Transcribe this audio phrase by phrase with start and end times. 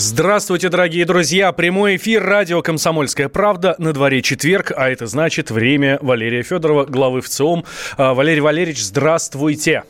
[0.00, 1.50] Здравствуйте, дорогие друзья!
[1.50, 3.74] Прямой эфир радио «Комсомольская правда».
[3.78, 7.64] На дворе четверг, а это значит время Валерия Федорова, главы ВЦИОМ.
[7.96, 9.82] А, Валерий Валерьевич, здравствуйте!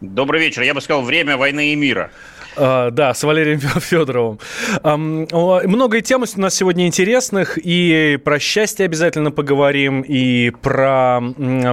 [0.00, 0.62] Добрый вечер.
[0.62, 2.10] Я бы сказал, время войны и мира.
[2.58, 4.40] Uh, да, с Валерием Федоровым.
[4.82, 7.56] Много тем у нас сегодня интересных.
[7.62, 11.20] И про счастье обязательно поговорим, и про,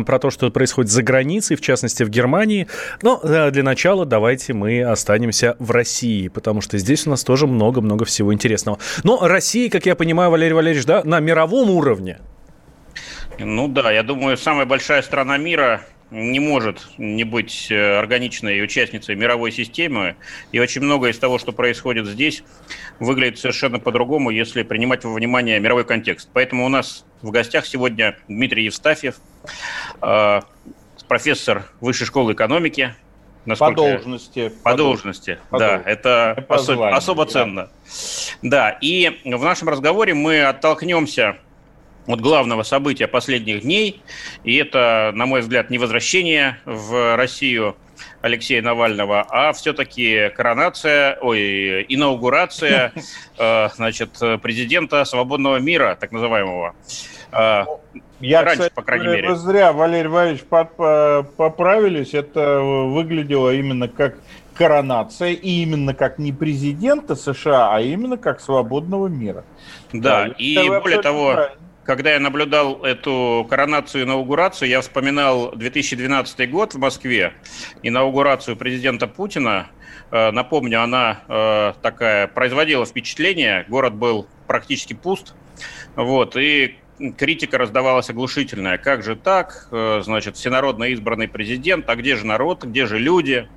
[0.05, 2.67] про то, что происходит за границей, в частности, в Германии.
[3.02, 7.48] Но uh, для начала давайте мы останемся в России, потому что здесь у нас тоже
[7.48, 8.77] много-много всего интересного.
[9.04, 12.20] Но Россия, как я понимаю, Валерий Валерьевич, да, на мировом уровне.
[13.40, 19.15] Ну да, я думаю, самая большая страна мира не может не быть э, органичной участницей
[19.15, 20.15] мировой системы.
[20.51, 22.43] И очень многое из того, что происходит здесь,
[22.99, 26.29] выглядит совершенно по-другому, если принимать во внимание мировой контекст.
[26.33, 29.15] Поэтому у нас в гостях сегодня Дмитрий Евстафьев,
[30.01, 30.41] э,
[31.07, 32.95] профессор Высшей школы экономики.
[33.59, 34.49] По должности.
[34.63, 35.67] По, по должности, по да.
[35.67, 35.91] Должности.
[35.91, 37.70] Это осо- особо ценно.
[38.41, 41.37] Да, и в нашем разговоре мы оттолкнемся
[42.07, 44.01] от главного события последних дней.
[44.43, 47.75] И это, на мой взгляд, не возвращение в Россию
[48.21, 52.91] Алексея Навального, а все-таки коронация, ой, инаугурация,
[53.37, 54.09] э, значит,
[54.41, 56.76] президента свободного мира, так называемого.
[57.31, 57.65] Э,
[58.20, 59.29] Я, Раньше, кстати, по крайней мере.
[59.29, 62.13] Вы зря, Валерий Валерьевич, поправились.
[62.13, 64.16] Это выглядело именно как
[64.56, 69.44] коронация, и именно как не президента США, а именно как свободного мира.
[69.91, 75.51] Да, да и более того, правильно когда я наблюдал эту коронацию и инаугурацию, я вспоминал
[75.51, 77.34] 2012 год в Москве,
[77.84, 79.68] инаугурацию президента Путина.
[80.12, 85.35] Э, напомню, она э, такая производила впечатление, город был практически пуст,
[85.95, 86.75] вот, и
[87.18, 88.78] критика раздавалась оглушительная.
[88.79, 89.68] Как же так?
[89.72, 93.47] Э, значит, всенародно избранный президент, а где же народ, где же люди?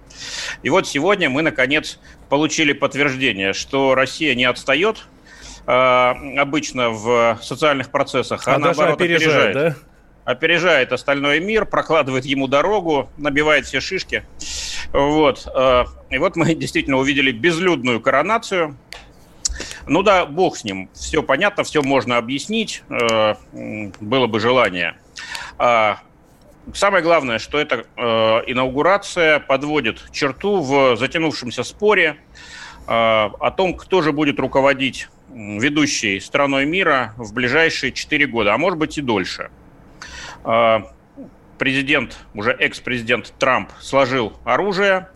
[0.63, 5.07] И вот сегодня мы, наконец, получили подтверждение, что Россия не отстает–
[5.71, 9.57] обычно в социальных процессах, а, а наоборот опережает.
[9.57, 9.75] опережает.
[9.75, 9.89] Да?
[10.29, 14.25] опережает остальной мир, прокладывает ему дорогу, набивает все шишки.
[14.93, 15.49] Вот.
[15.57, 18.77] Э, и вот мы действительно увидели безлюдную коронацию.
[19.87, 20.91] Ну да, бог с ним.
[20.93, 22.83] Все понятно, все можно объяснить.
[22.91, 24.97] Э, было бы желание.
[25.57, 26.01] А,
[26.75, 27.87] самое главное, что эта
[28.47, 32.19] инаугурация подводит черту в затянувшемся споре
[32.87, 38.79] о том, кто же будет руководить ведущей страной мира в ближайшие 4 года, а может
[38.79, 39.51] быть и дольше.
[40.45, 40.91] А,
[41.59, 45.09] президент, уже экс-президент Трамп сложил оружие,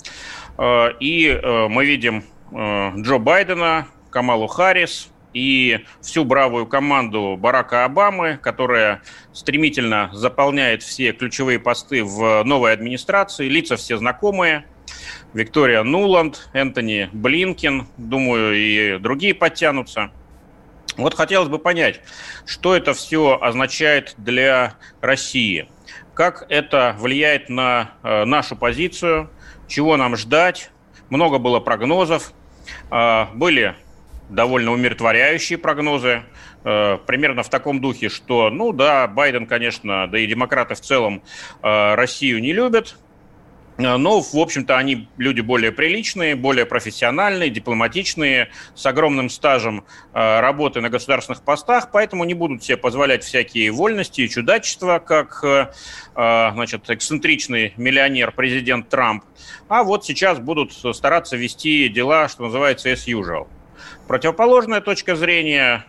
[0.59, 7.85] а, и э, мы видим э, Джо Байдена, Камалу Харрис и всю бравую команду Барака
[7.85, 9.03] Обамы, которая
[9.33, 14.67] стремительно заполняет все ключевые посты в новой администрации, лица все знакомые–
[15.35, 20.11] Виктория Нуланд, Энтони Блинкин, думаю, и другие подтянутся.
[20.97, 22.01] Вот хотелось бы понять,
[22.45, 25.69] что это все означает для России,
[26.13, 29.31] как это влияет на э, нашу позицию,
[29.69, 30.71] чего нам ждать.
[31.09, 32.35] Много было прогнозов,
[32.91, 33.75] э, были
[34.29, 36.25] довольно умиротворяющие прогнозы,
[36.65, 41.23] э, примерно в таком духе, что, ну да, Байден, конечно, да и демократы в целом
[41.63, 42.97] э, Россию не любят,
[43.79, 50.81] но, в общем-то, они люди более приличные, более профессиональные, дипломатичные, с огромным стажем э, работы
[50.81, 55.73] на государственных постах, поэтому не будут себе позволять всякие вольности и чудачества, как э,
[56.15, 59.25] значит, эксцентричный миллионер-президент Трамп.
[59.69, 63.49] А вот сейчас будут стараться вести дела, что называется, as usual.
[64.07, 65.87] Противоположная точка зрения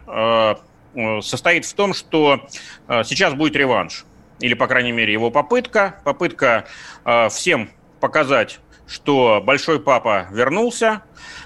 [1.21, 2.47] состоит в том, что
[2.87, 4.05] сейчас будет реванш
[4.39, 6.65] или, по крайней мере, его попытка, попытка
[7.05, 7.69] э, всем
[7.99, 11.03] показать, что большой папа вернулся,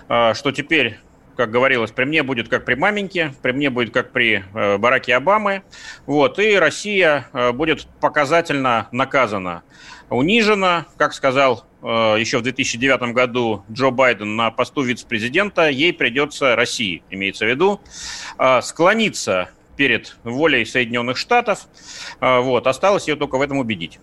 [0.10, 0.98] э, что теперь
[1.38, 5.16] как говорилось, при мне будет как при маменьке, при мне будет как при э, Бараке
[5.16, 5.62] Обамы.
[6.06, 9.62] Вот, и Россия э, будет показательно наказана,
[10.10, 11.88] унижена, как сказал э,
[12.20, 17.80] еще в 2009 году Джо Байден на посту вице-президента, ей придется России, имеется в виду,
[18.40, 21.68] э, склониться перед волей Соединенных Штатов.
[22.20, 22.68] А, вот.
[22.68, 24.00] Осталось ее только в этом убедить.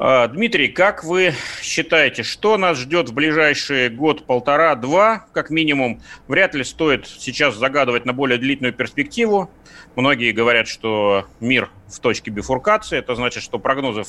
[0.00, 6.00] А, Дмитрий, как вы считаете, что нас ждет в ближайшие год, полтора, два, как минимум?
[6.28, 9.50] Вряд ли стоит сейчас загадывать на более длительную перспективу.
[9.96, 12.98] Многие говорят, что мир в точке бифуркации.
[12.98, 14.02] Это значит, что прогнозы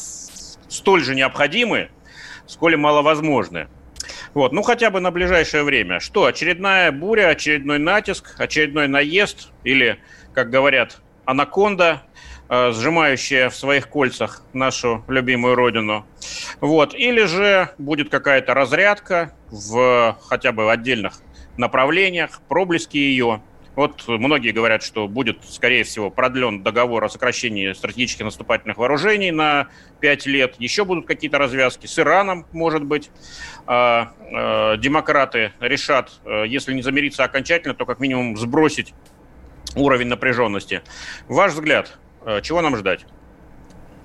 [0.67, 1.89] столь же необходимы,
[2.45, 3.67] сколь и маловозможны.
[4.33, 5.99] Вот, ну хотя бы на ближайшее время.
[5.99, 9.99] Что, очередная буря, очередной натиск, очередной наезд или,
[10.33, 12.01] как говорят, анаконда,
[12.49, 16.05] э, сжимающая в своих кольцах нашу любимую родину.
[16.59, 16.95] Вот.
[16.95, 21.21] Или же будет какая-то разрядка в хотя бы в отдельных
[21.57, 23.41] направлениях, проблески ее.
[23.75, 29.67] Вот многие говорят, что будет, скорее всего, продлен договор о сокращении стратегических наступательных вооружений на
[30.01, 30.55] 5 лет.
[30.59, 31.85] Еще будут какие-то развязки.
[31.85, 33.09] С Ираном, может быть,
[33.67, 38.93] а, а, демократы решат, э, если не замириться окончательно, то как минимум сбросить
[39.75, 40.81] уровень напряженности.
[41.27, 43.05] Ваш взгляд, э, чего нам ждать?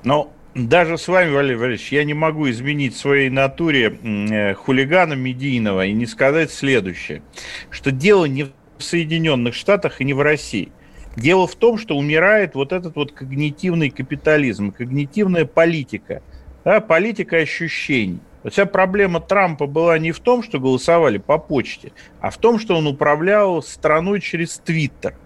[0.02, 5.86] Ну, даже с вами, Валерий Валерьевич, я не могу изменить своей натуре э, хулигана медийного
[5.86, 7.22] и не сказать следующее,
[7.70, 10.70] что дело не в Соединенных Штатах и не в России.
[11.16, 16.22] Дело в том, что умирает вот этот вот когнитивный капитализм, когнитивная политика,
[16.64, 18.20] да, политика ощущений.
[18.48, 22.76] Вся проблема Трампа была не в том, что голосовали по почте, а в том, что
[22.76, 25.16] он управлял страной через Твиттер.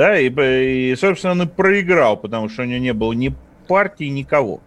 [0.00, 3.34] Да, и, и, собственно, он и проиграл, потому что у него не было ни
[3.68, 4.62] партии, никого.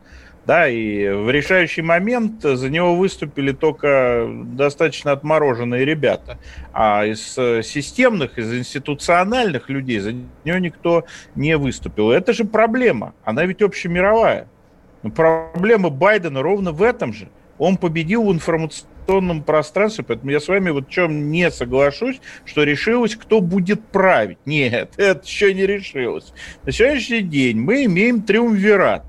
[0.46, 6.38] Да, и в решающий момент за него выступили только достаточно отмороженные ребята.
[6.72, 7.34] А из
[7.66, 12.12] системных, из институциональных людей за него никто не выступил.
[12.12, 13.16] Это же проблема.
[13.24, 14.48] Она ведь общемировая.
[15.16, 17.28] Проблема Байдена ровно в этом же.
[17.58, 22.64] Он победил в информационном пространстве, поэтому я с вами вот в чем не соглашусь, что
[22.64, 24.40] решилось, кто будет править.
[24.46, 26.34] Нет, это еще не решилось.
[26.64, 29.06] На сегодняшний день мы имеем триумвират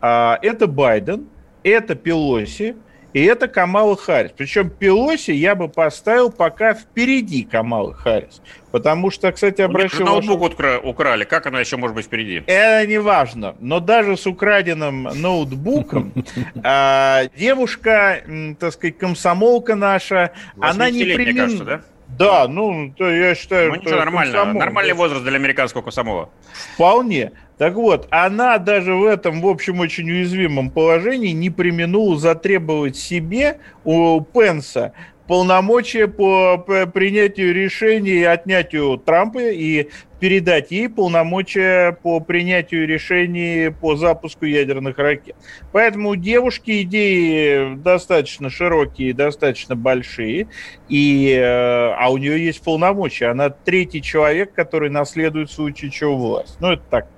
[0.00, 1.28] а, это Байден,
[1.62, 2.76] это Пелоси
[3.12, 4.32] и это Камала Харрис.
[4.36, 8.40] Причем Пелоси я бы поставил пока впереди Камалы Харрис.
[8.70, 10.06] Потому что, кстати, обращаю...
[10.06, 10.80] ноутбук вашу...
[10.80, 12.42] украли, как она еще может быть впереди?
[12.46, 13.54] Это не важно.
[13.60, 16.12] Но даже с украденным ноутбуком
[16.64, 18.22] а, девушка,
[18.58, 21.82] так сказать, комсомолка наша, она не примин...
[22.18, 24.32] Да, ну, то я считаю, ну, ничего, нормально.
[24.32, 24.60] Комсомол.
[24.60, 26.28] Нормальный возраст для американского комсомола.
[26.74, 27.32] Вполне.
[27.58, 33.58] Так вот, она даже в этом, в общем, очень уязвимом положении не применула затребовать себе
[33.84, 34.92] у Пенса
[35.26, 39.88] полномочия по принятию решений и отнятию Трампа и
[40.22, 45.34] передать ей полномочия по принятию решений по запуску ядерных ракет.
[45.72, 50.46] Поэтому у девушки идеи достаточно широкие, достаточно большие,
[50.88, 53.26] и, э, а у нее есть полномочия.
[53.26, 56.56] Она третий человек, который наследует в случае власть.
[56.60, 57.08] Ну, это так,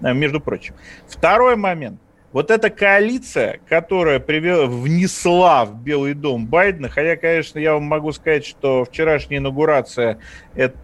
[0.00, 0.74] Э, между прочим.
[1.06, 2.00] Второй момент.
[2.32, 8.12] Вот эта коалиция, которая привела, внесла в Белый дом Байдена, хотя, конечно, я вам могу
[8.12, 10.18] сказать, что вчерашняя инаугурация
[10.54, 10.76] это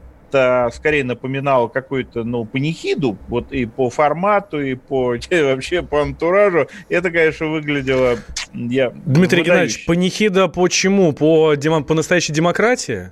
[0.73, 6.69] скорее напоминало какую-то, ну, панихиду, вот и по формату, и по вообще по антуражу.
[6.89, 8.19] Это, конечно, выглядело...
[8.53, 11.13] Я, Дмитрий Геннадьевич, панихида почему?
[11.13, 13.11] По, по настоящей демократии?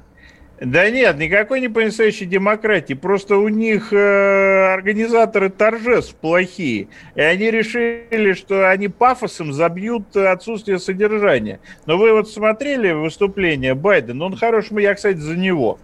[0.61, 2.93] Да нет, никакой не по-настоящей демократии.
[2.93, 6.88] Просто у них э, организаторы торжеств плохие.
[7.14, 11.61] И они решили, что они пафосом забьют отсутствие содержания.
[11.87, 14.26] Но вы вот смотрели выступление Байдена?
[14.26, 15.78] Он хорош, я, кстати, за него.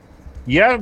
[0.44, 0.78] Я,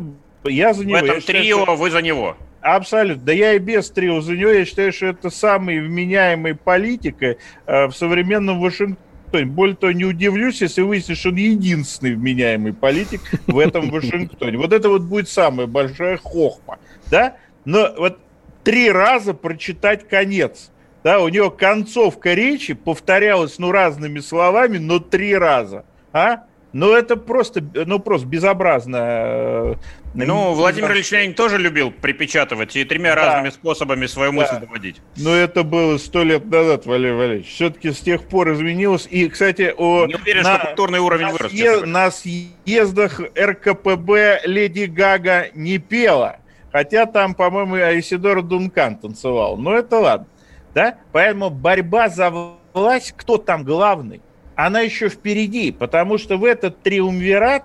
[0.48, 0.98] я за него.
[0.98, 1.76] В этом я считаю, трио что...
[1.76, 2.36] вы за него.
[2.60, 3.22] Абсолютно.
[3.24, 4.50] Да я и без трио за него.
[4.50, 7.36] Я считаю, что это самый вменяемый политик э,
[7.66, 8.98] в современном Вашингтоне
[9.34, 9.46] Вашингтоне.
[9.46, 14.58] Более того, не удивлюсь, если выяснится, что он единственный вменяемый политик в этом Вашингтоне.
[14.58, 16.78] Вот это вот будет самая большая хохма.
[17.10, 17.36] Да?
[17.64, 18.18] Но вот
[18.62, 20.70] три раза прочитать конец.
[21.02, 25.84] Да, у него концовка речи повторялась, ну, разными словами, но три раза.
[26.14, 26.44] А?
[26.74, 28.96] Ну, это просто, ну, просто безобразно.
[29.00, 29.74] Э,
[30.12, 33.26] ну, Владимир Ильич Ленин тоже любил припечатывать и тремя да.
[33.26, 34.36] разными способами свою да.
[34.38, 35.00] мысль доводить.
[35.16, 37.46] Но это было сто лет назад, Валерий Валерьевич.
[37.46, 39.06] Все-таки с тех пор изменилось.
[39.08, 41.52] И, кстати, о, Не уверен, на, что культурный уровень на вырос.
[41.52, 46.38] Съезд, на съездах РКПБ Леди Гага не пела.
[46.72, 49.56] Хотя там, по-моему, Айсидор Дункан танцевал.
[49.56, 50.26] Но это ладно.
[50.74, 50.98] Да?
[51.12, 52.32] Поэтому борьба за
[52.72, 54.20] власть, кто там главный?
[54.56, 57.64] Она еще впереди, потому что в этот триумвират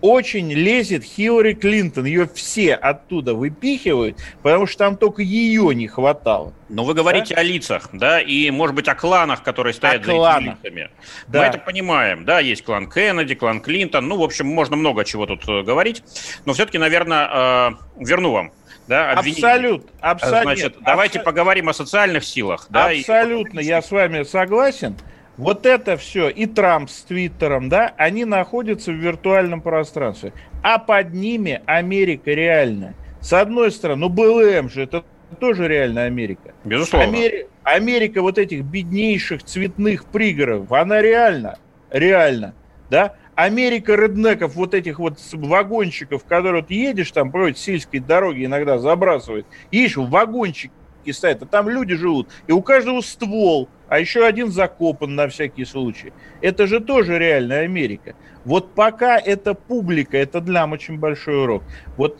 [0.00, 2.04] очень лезет Хиллари Клинтон.
[2.04, 6.52] Ее все оттуда выпихивают, потому что там только ее не хватало.
[6.68, 7.40] Но вы говорите да?
[7.40, 10.58] о лицах, да, и, может быть, о кланах, которые стоят о за кланах.
[10.62, 10.90] этими лицами.
[11.26, 11.40] Да.
[11.40, 15.26] Мы это понимаем, да, есть клан Кеннеди, клан Клинтон, ну, в общем, можно много чего
[15.26, 16.02] тут э, говорить,
[16.44, 18.52] но все-таки, наверное, э, верну вам
[18.88, 20.42] да, Абсолют, абсолютно.
[20.42, 22.66] Значит, давайте поговорим о социальных силах.
[22.70, 23.64] Да, абсолютно, и...
[23.64, 24.96] я с вами согласен.
[25.38, 30.32] Вот это все, и Трамп с Твиттером, да, они находятся в виртуальном пространстве.
[30.64, 32.94] А под ними Америка реальная.
[33.20, 35.04] С одной стороны, ну БЛМ же, это
[35.38, 36.54] тоже реальная Америка.
[36.64, 37.08] Безусловно.
[37.08, 37.46] Амери...
[37.62, 41.58] Америка вот этих беднейших цветных пригородов, она реально,
[41.90, 42.54] реально,
[42.90, 43.14] да.
[43.36, 49.46] Америка реднеков, вот этих вот вагончиков, которые вот едешь там, по сельской дороге иногда забрасывают,
[49.70, 50.72] едешь, вагончики
[51.12, 55.64] стоят, а там люди живут, и у каждого ствол, а еще один закопан на всякий
[55.64, 56.12] случай.
[56.40, 58.14] Это же тоже реальная Америка.
[58.44, 61.62] Вот пока эта публика, это нам очень большой урок,
[61.96, 62.18] вот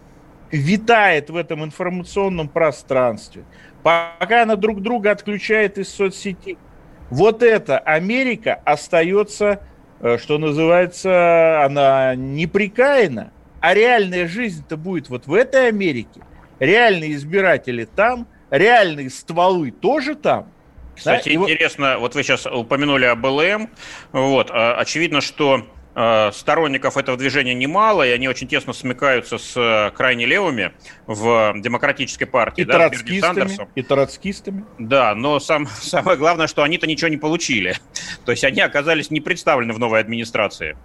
[0.50, 3.44] витает в этом информационном пространстве,
[3.82, 6.58] пока она друг друга отключает из соцсетей,
[7.10, 9.60] вот эта Америка остается
[10.00, 13.32] Э, что называется, она неприкаяна.
[13.60, 16.20] А реальная жизнь-то будет вот в этой Америке.
[16.60, 20.52] Реальные избиратели там, реальные стволы тоже там.
[20.96, 21.34] Кстати, да?
[21.34, 23.70] интересно, вот вы сейчас упомянули об ЛМ.
[24.12, 25.64] Вот, а, очевидно, что
[26.00, 30.70] Э, сторонников этого движения немало, и они очень тесно смыкаются с э, крайне левыми
[31.08, 32.60] в демократической партии.
[32.60, 33.68] И да, троцкистами.
[33.74, 34.64] И троцкистами.
[34.78, 37.78] Да, но сам, самое главное, что они-то ничего не получили.
[38.24, 40.76] То есть они оказались не представлены в новой администрации.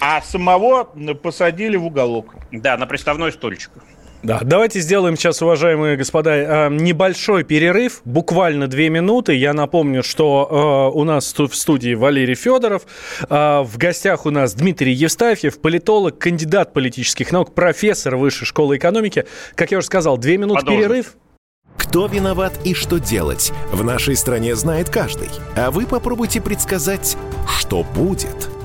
[0.00, 0.84] А самого
[1.22, 2.34] посадили в уголок.
[2.50, 3.72] Да, на приставной стульчик.
[4.22, 9.34] Да, давайте сделаем сейчас, уважаемые господа, э, небольшой перерыв, буквально две минуты.
[9.34, 12.82] Я напомню, что э, у нас в студии Валерий Федоров,
[13.28, 19.24] э, в гостях у нас Дмитрий Евстафьев, политолог, кандидат политических наук, профессор Высшей школы экономики.
[19.56, 20.82] Как я уже сказал, две минуты Продолжим.
[20.82, 21.14] перерыв.
[21.76, 25.30] Кто виноват и что делать, в нашей стране знает каждый.
[25.56, 27.16] А вы попробуйте предсказать,
[27.58, 28.48] что будет–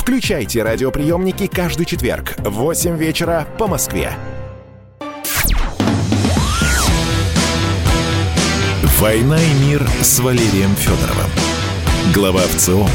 [0.00, 4.14] Включайте радиоприемники каждый четверг в 8 вечера по Москве.
[8.98, 11.30] «Война и мир» с Валерием Федоровым.
[12.14, 12.88] Глава ВЦО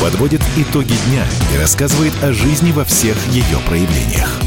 [0.00, 4.40] подводит итоги дня и рассказывает о жизни во всех ее проявлениях.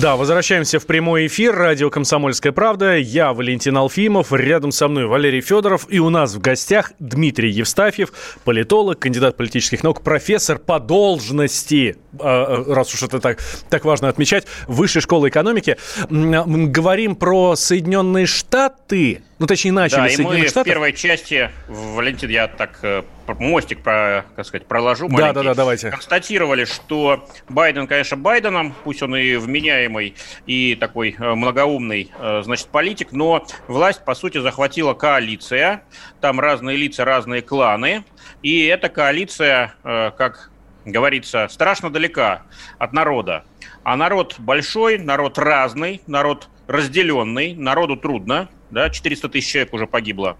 [0.00, 1.54] Да, возвращаемся в прямой эфир.
[1.54, 2.98] Радио «Комсомольская правда».
[2.98, 4.30] Я Валентин Алфимов.
[4.30, 5.86] Рядом со мной Валерий Федоров.
[5.88, 8.12] И у нас в гостях Дмитрий Евстафьев,
[8.44, 13.38] политолог, кандидат политических наук, профессор по должности, а, а, раз уж это так,
[13.70, 15.78] так важно отмечать, Высшей школы экономики.
[16.10, 19.22] Говорим про Соединенные Штаты.
[19.38, 20.66] Ну, точнее, начали да, Соединенных и мы Штатов.
[20.66, 23.02] в первой части, Валентин, я так э,
[23.34, 25.08] мостик, про, как сказать, проложу.
[25.08, 25.90] Да, да, да, давайте.
[25.90, 30.14] Констатировали, что Байден, конечно, Байденом, пусть он и вменяемый,
[30.46, 35.82] и такой э, многоумный, э, значит, политик, но власть, по сути, захватила коалиция.
[36.20, 38.04] Там разные лица, разные кланы.
[38.42, 40.50] И эта коалиция, как
[40.84, 42.42] говорится, страшно далека
[42.78, 43.44] от народа.
[43.82, 50.36] А народ большой, народ разный, народ разделенный, народу трудно, да, 400 тысяч человек уже погибло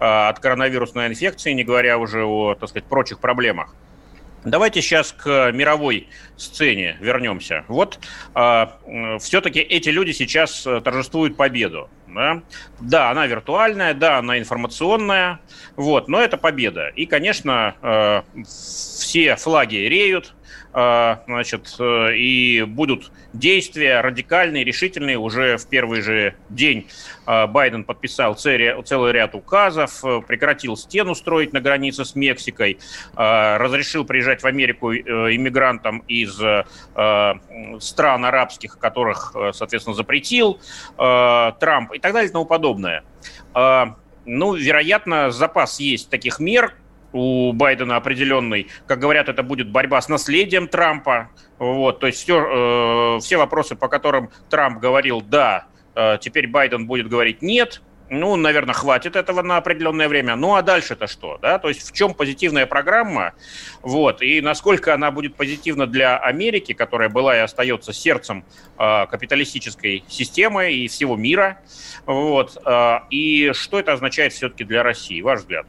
[0.00, 3.74] э, от коронавирусной инфекции, не говоря уже о, так сказать, прочих проблемах.
[4.44, 7.64] Давайте сейчас к мировой сцене вернемся.
[7.68, 8.00] Вот
[8.34, 8.66] э,
[9.20, 11.88] все-таки эти люди сейчас э, торжествуют победу.
[12.08, 12.42] Да?
[12.80, 15.40] да, она виртуальная, да, она информационная,
[15.76, 16.88] вот, но это победа.
[16.88, 20.34] И, конечно, э, все флаги реют,
[20.72, 25.18] значит, э, и будут действия радикальные, решительные.
[25.18, 26.88] Уже в первый же день
[27.26, 32.78] э, Байден подписал целый ряд указов, э, прекратил стену строить на границе с Мексикой,
[33.16, 36.40] э, разрешил приезжать в Америку иммигрантам из
[37.82, 40.60] стран арабских, которых, соответственно, запретил
[40.96, 43.04] Трамп и так далее и тому подобное.
[43.54, 46.74] Ну, вероятно, запас есть таких мер,
[47.12, 48.68] у Байдена определенный.
[48.86, 51.30] Как говорят, это будет борьба с наследием Трампа.
[51.58, 55.66] Вот, то есть все, э, все вопросы, по которым Трамп говорил, да,
[56.20, 60.36] теперь Байден будет говорить нет, ну, наверное, хватит этого на определенное время.
[60.36, 61.58] Ну, а дальше-то что, да?
[61.58, 63.32] То есть в чем позитивная программа,
[63.80, 68.44] вот, и насколько она будет позитивна для Америки, которая была и остается сердцем
[68.78, 71.62] э, капиталистической системы и всего мира,
[72.04, 75.66] вот, э, и что это означает все-таки для России, ваш взгляд?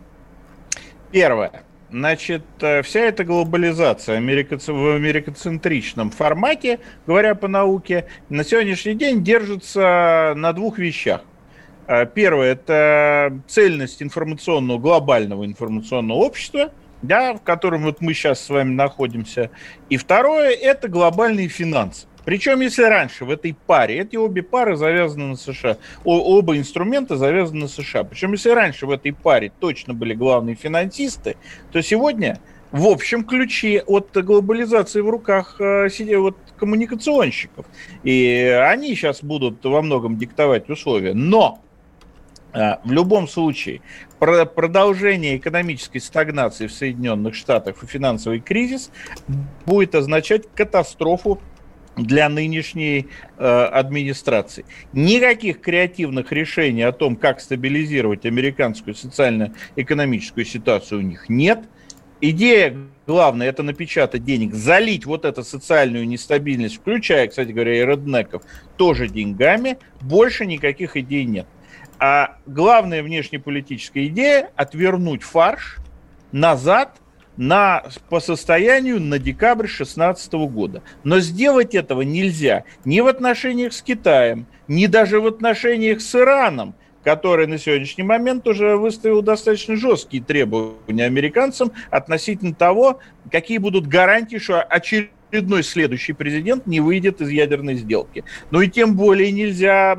[1.14, 1.52] Первое.
[1.92, 10.34] Значит, э, вся эта глобализация в америкоцентричном формате, говоря по науке, на сегодняшний день держится
[10.36, 11.22] на двух вещах.
[11.86, 16.72] Э, первое– это цельность информационного, глобального информационного общества,
[17.04, 19.52] да, в котором вот мы сейчас с вами находимся.
[19.90, 22.08] И второе– это глобальные финансы.
[22.26, 27.62] Причем, если раньше в этой паре, эти обе пары завязаны на США, оба инструмента завязаны
[27.62, 28.04] на США.
[28.04, 31.36] Причем, если раньше в этой паре точно были главные финансисты,
[31.72, 32.40] то сегодня
[32.72, 35.88] в общем ключе от глобализации в руках э,
[36.18, 37.66] вот, коммуникационщиков.
[38.04, 41.14] И они сейчас будут во многом диктовать условия.
[41.14, 41.60] Но
[42.52, 43.82] а, в любом случае,
[44.20, 48.92] продолжение экономической стагнации в Соединенных Штатах и финансовый кризис
[49.66, 51.42] будет означать катастрофу
[51.96, 53.08] для нынешней
[53.38, 54.66] э, администрации.
[54.94, 61.60] Никаких креативных решений о том, как стабилизировать американскую социально-экономическую ситуацию у них нет.
[62.22, 68.44] Идея главная– это напечатать денег, залить вот эту социальную нестабильность, включая, кстати говоря, и реднеков,
[68.78, 69.78] тоже деньгами.
[70.02, 71.46] Больше никаких идей нет.
[72.00, 75.78] А главная внешнеполитическая идея– отвернуть фарш
[76.32, 77.00] назад
[77.38, 80.82] на, по состоянию на декабрь 2016 года.
[81.04, 86.76] Но сделать этого нельзя ни в отношениях с Китаем, ни даже в отношениях с Ираном,
[87.04, 93.00] который на сегодняшний момент уже выставил достаточно жесткие требования американцам относительно того,
[93.32, 98.24] какие будут гарантии, что очередной следующий президент не выйдет из ядерной сделки.
[98.52, 99.92] Ну и тем более нельзя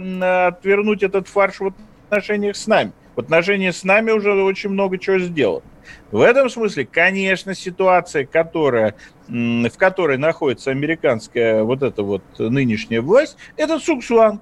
[0.47, 1.75] отвернуть этот фарш вот
[2.09, 2.93] отношениях с нами.
[3.17, 5.63] В отношениях с нами уже очень много чего сделано.
[6.11, 8.95] В этом смысле, конечно, ситуация, которая,
[9.29, 14.41] в которой находится американская вот эта вот нынешняя власть, это Суксуан.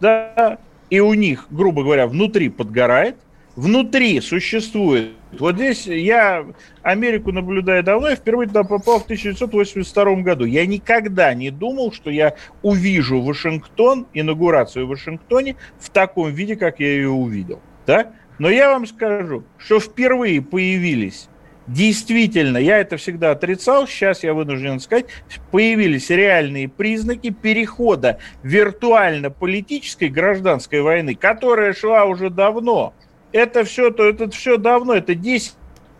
[0.00, 0.58] Да,
[0.90, 3.16] и у них, грубо говоря, внутри подгорает,
[3.56, 5.12] внутри существует.
[5.38, 6.46] Вот здесь я
[6.82, 10.44] Америку наблюдаю давно, я впервые туда попал в 1982 году.
[10.44, 16.80] Я никогда не думал, что я увижу Вашингтон, инаугурацию в Вашингтоне в таком виде, как
[16.80, 17.60] я ее увидел.
[17.86, 18.12] Да?
[18.38, 21.28] Но я вам скажу, что впервые появились
[21.66, 25.06] действительно, я это всегда отрицал, сейчас я вынужден сказать,
[25.50, 32.92] появились реальные признаки перехода виртуально-политической гражданской войны, которая шла уже давно
[33.34, 35.54] это все, то это все давно, это 10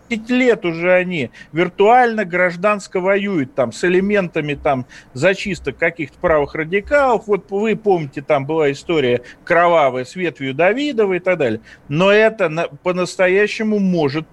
[0.09, 7.27] лет уже они виртуально гражданско воюют там с элементами там зачисток каких-то правых радикалов.
[7.27, 11.61] Вот вы помните, там была история кровавая с ветвью Давидова и так далее.
[11.87, 14.27] Но это на, по-настоящему может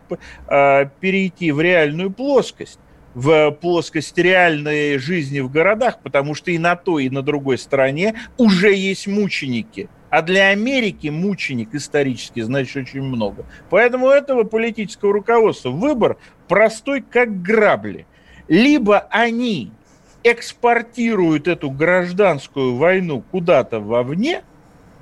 [0.48, 2.78] э, перейти в реальную плоскость
[3.14, 8.14] в плоскость реальной жизни в городах, потому что и на той, и на другой стороне
[8.38, 13.46] уже есть мученики– а для Америки мученик исторически значит очень много.
[13.70, 18.05] Поэтому этого политического руководства выбор простой, как грабли.
[18.46, 19.72] Либо они
[20.22, 24.42] экспортируют эту гражданскую войну куда-то вовне–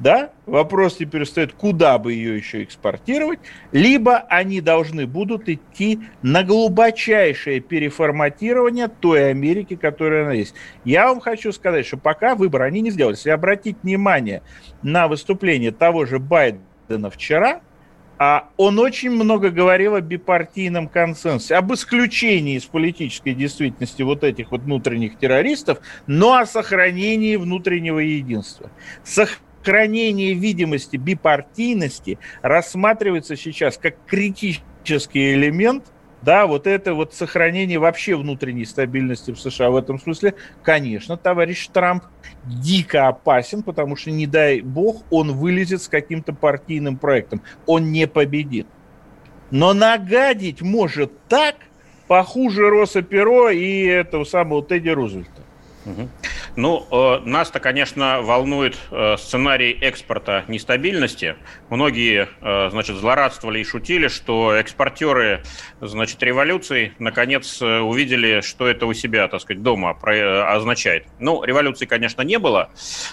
[0.01, 3.39] да, вопрос теперь стоит, куда бы ее еще экспортировать,
[3.71, 10.55] либо они должны будут идти на глубочайшее переформатирование той Америки, которая она есть.
[10.85, 13.15] Я вам хочу сказать, что пока выбор они не сделали.
[13.15, 14.43] Если обратить внимание
[14.83, 17.61] на выступление того же Байдена вчера,
[18.19, 24.51] а он очень много говорил о бипартийном консенсусе, об исключении из политической действительности вот этих
[24.51, 28.71] вот внутренних террористов, но о сохранении внутреннего единства.
[29.05, 29.29] Сох
[29.63, 35.85] сохранение видимости бипартийности рассматривается сейчас как критический элемент
[36.23, 41.69] да, вот это вот сохранение вообще внутренней стабильности в США в этом смысле, конечно, товарищ
[41.69, 42.05] Трамп
[42.45, 47.43] дико опасен, потому что, не дай бог, он вылезет с каким-то партийным проектом.
[47.65, 48.67] Он не победит.
[49.51, 51.57] Но нагадить может так,
[52.07, 55.43] похуже Роса Перо и этого самого Тедди Рузвельта.
[56.57, 61.37] Ну, э, нас-то, конечно, волнует э, сценарий экспорта нестабильности.
[61.69, 65.43] Многие, э, значит, злорадствовали и шутили, что экспортеры,
[65.81, 71.07] значит, революции наконец увидели, что это у себя, так сказать, дома означает.
[71.19, 72.71] Ну, революции, конечно, не было.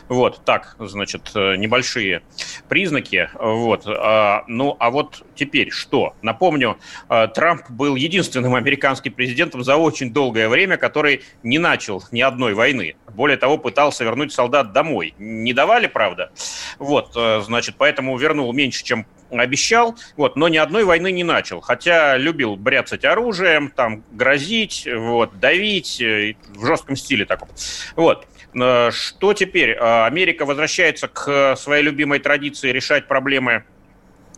[0.09, 2.23] Вот, так, значит, небольшие
[2.67, 3.29] признаки.
[3.35, 3.83] Вот.
[3.87, 6.15] А, ну, а вот теперь что?
[6.21, 12.53] Напомню, Трамп был единственным американским президентом за очень долгое время, который не начал ни одной
[12.53, 12.66] войны.
[12.73, 15.13] Более более того, пытался вернуть солдат домой.
[15.17, 16.31] Не давали, правда?
[16.77, 21.59] Вот, э, значит, поэтому вернул меньше, чем обещал, вот, но ни одной войны не начал.
[21.59, 27.49] Хотя любил бряцать оружием, там, грозить, вот, давить э, в жестком стиле таком.
[27.95, 28.27] Вот.
[28.53, 29.75] Э, что теперь?
[29.75, 33.63] Америка возвращается к своей любимой традиции решать проблемы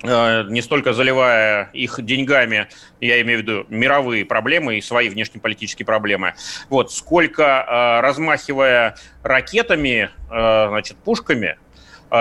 [0.03, 2.67] не столько заливая их деньгами,
[2.99, 6.33] я имею в виду мировые проблемы и свои внешнеполитические проблемы,
[6.69, 11.57] вот, сколько размахивая ракетами, значит, пушками,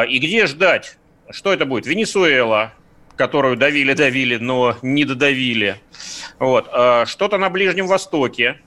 [0.08, 0.98] и где ждать
[1.30, 1.86] что это будет?
[1.86, 2.72] Венесуэла,
[3.16, 5.76] которую давили-давили, но не додавили.
[6.38, 6.68] Вот.
[7.06, 8.60] Что-то на Ближнем Востоке,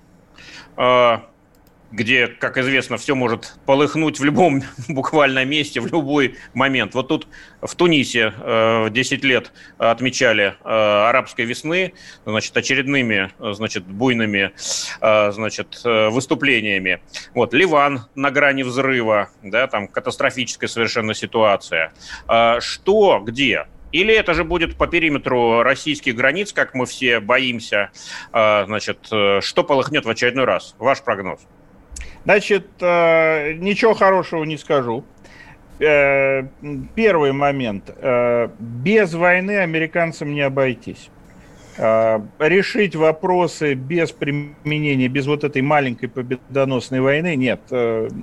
[1.92, 6.94] где, как известно, все может полыхнуть в любом буквально месте, в любой момент.
[6.94, 7.28] Вот тут
[7.62, 8.34] в Тунисе
[8.90, 11.94] 10 лет отмечали арабской весны,
[12.26, 14.52] значит, очередными, значит, буйными,
[15.00, 17.02] значит, выступлениями.
[17.34, 21.94] Вот, Ливан на грани взрыва, да, там катастрофическая совершенно ситуация.
[22.60, 23.66] Что, где?
[23.92, 27.92] Или это же будет по периметру российских границ, как мы все боимся,
[28.32, 30.76] значит, э, что полыхнет в очередной раз?
[30.80, 31.42] Ваш прогноз?
[32.24, 35.04] Значит, э, ничего хорошего не скажу.
[35.80, 36.44] Э,
[36.96, 37.90] первый момент.
[37.98, 41.10] Э, без войны американцам не обойтись.
[41.78, 47.62] Решить вопросы без применения, без вот этой маленькой победоносной войны нет.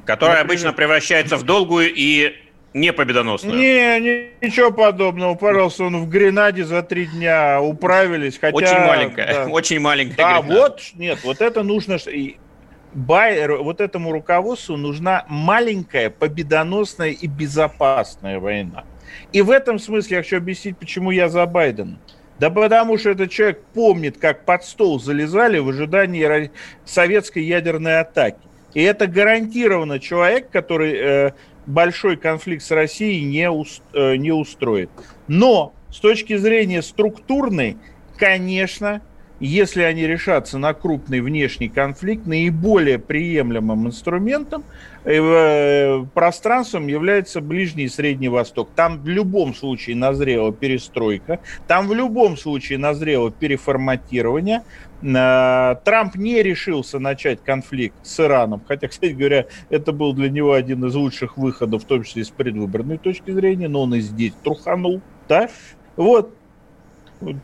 [0.05, 2.35] Которая обычно превращается в долгую и
[2.75, 3.57] не победоносную.
[3.59, 5.35] Не, не, ничего подобного.
[5.35, 8.39] Пожалуйста, он в Гренаде за три дня управились.
[8.39, 9.47] Хотя, очень маленькая, да.
[9.51, 10.17] очень маленькая.
[10.17, 10.61] Да, Гренада.
[10.61, 11.99] вот, нет, вот это нужно...
[12.95, 18.85] Байер, вот этому руководству нужна маленькая, победоносная и безопасная война.
[19.33, 21.99] И в этом смысле я хочу объяснить, почему я за Байдена.
[22.39, 26.51] Да потому что этот человек помнит, как под стол залезали в ожидании
[26.85, 28.39] советской ядерной атаки.
[28.75, 31.31] И это гарантированно человек, который э,
[31.67, 34.91] большой конфликт с Россией не, уст, э, не устроит.
[35.27, 37.77] Но с точки зрения структурной,
[38.17, 39.03] конечно,
[39.41, 44.65] если они решатся на крупный внешний конфликт, наиболее приемлемым инструментом,
[45.05, 48.71] э, пространством является Ближний и Средний Восток.
[48.75, 54.65] Там в любом случае назрела перестройка, там в любом случае назрело переформатирование.
[55.03, 60.53] Э, Трамп не решился начать конфликт с Ираном, хотя, кстати говоря, это был для него
[60.53, 64.33] один из лучших выходов, в том числе с предвыборной точки зрения, но он и здесь
[64.43, 65.49] труханул, да?
[65.97, 66.35] Вот,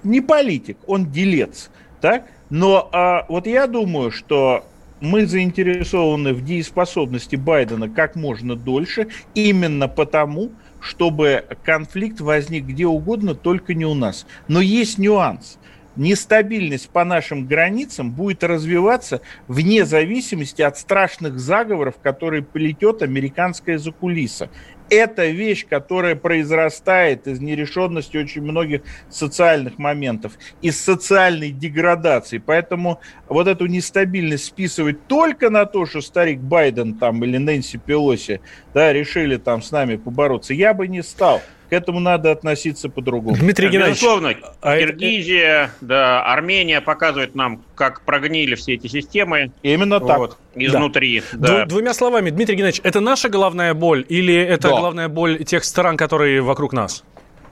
[0.02, 1.70] не политик, он делец
[2.05, 2.27] так?
[2.51, 4.67] Но а, вот я думаю, что
[5.01, 13.35] мы заинтересованы в дееспособности Байдена как можно дольше, именно потому, чтобы конфликт возник где угодно,
[13.35, 14.27] только не у нас.
[14.49, 15.59] Но есть нюанс.
[15.97, 24.51] Нестабильность по нашим границам будет развиваться вне зависимости от страшных заговоров, которые плетет американская закулиса
[24.90, 32.38] это вещь, которая произрастает из нерешенности очень многих социальных моментов, из социальной деградации.
[32.38, 38.40] Поэтому вот эту нестабильность списывать только на то, что старик Байден там или Нэнси Пелоси
[38.73, 41.40] да, решили там с нами побороться, я бы не стал.
[41.70, 43.37] К этому надо относиться по-другому.
[43.37, 45.72] Дмитрий Геннадьевич, Безусловно, а Киргизия, это...
[45.81, 49.53] да, Армения показывают нам, как прогнили все эти системы.
[49.62, 50.18] Именно так.
[50.18, 51.22] Вот, изнутри.
[51.33, 51.48] Да.
[51.48, 51.66] Да.
[51.66, 54.77] Двумя словами, Дмитрий Геннадьевич, это наша головная боль или это да.
[54.77, 57.05] головная боль тех стран, которые вокруг нас?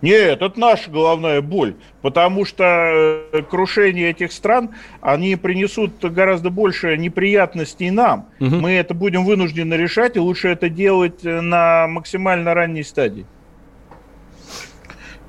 [0.03, 4.71] Нет, это наша головная боль, потому что э, крушение этих стран,
[5.01, 8.27] они принесут гораздо больше неприятностей нам.
[8.41, 8.57] Угу.
[8.57, 13.27] Мы это будем вынуждены решать, и лучше это делать э, на максимально ранней стадии.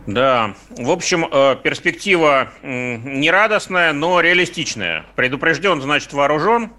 [0.05, 5.05] Да, в общем, э, перспектива нерадостная, но реалистичная.
[5.15, 6.71] Предупрежден, значит вооружен.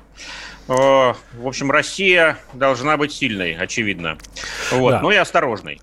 [0.69, 4.19] Э, в общем, Россия должна быть сильной, очевидно.
[4.71, 4.91] Вот.
[4.91, 5.01] Да.
[5.01, 5.81] Ну и осторожной.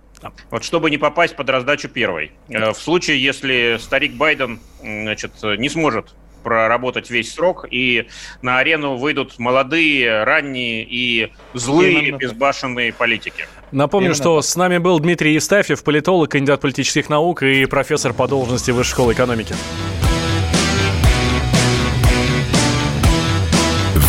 [0.51, 2.31] Вот чтобы не попасть под раздачу первой.
[2.49, 8.07] Э, в случае, если старик Байден значит, не сможет проработать весь срок, и
[8.41, 12.17] на арену выйдут молодые, ранние и злые, Именно.
[12.17, 13.47] безбашенные политики.
[13.71, 14.45] Напомню, Именно что так.
[14.45, 19.13] с нами был Дмитрий Евстафьев, политолог, кандидат политических наук и профессор по должности Высшей школы
[19.13, 19.55] экономики.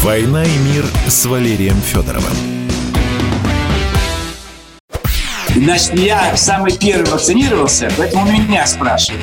[0.03, 2.33] «Война и мир» с Валерием Федоровым.
[5.55, 9.23] Значит, я самый первый вакцинировался, поэтому меня спрашивают.